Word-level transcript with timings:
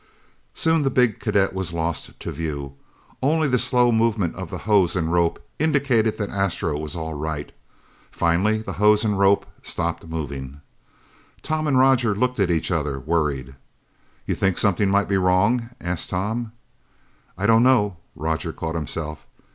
Soon 0.55 0.81
the 0.81 0.89
big 0.89 1.19
cadet 1.19 1.53
was 1.53 1.73
lost 1.73 2.19
to 2.19 2.31
view. 2.31 2.73
Only 3.21 3.47
the 3.47 3.59
slow 3.59 3.91
movement 3.91 4.33
of 4.33 4.49
the 4.49 4.57
hose 4.65 4.95
and 4.95 5.13
rope 5.13 5.39
indicated 5.59 6.17
that 6.17 6.31
Astro 6.31 6.79
was 6.79 6.95
all 6.95 7.13
right. 7.13 7.51
Finally 8.09 8.63
the 8.63 8.73
hose 8.81 9.05
and 9.05 9.19
rope 9.19 9.45
stopped 9.61 10.07
moving. 10.07 10.61
Tom 11.43 11.67
and 11.67 11.77
Roger 11.77 12.15
looked 12.15 12.39
at 12.39 12.49
each 12.49 12.71
other, 12.71 12.99
worried. 12.99 13.53
"You 14.25 14.33
think 14.33 14.57
something 14.57 14.89
might 14.89 15.07
be 15.07 15.17
wrong?" 15.17 15.69
asked 15.79 16.09
Tom. 16.09 16.51
"I 17.37 17.45
don't 17.45 17.61
know" 17.61 17.97
Roger 18.25 18.51
caught 18.51 18.73
himself. 18.73 19.27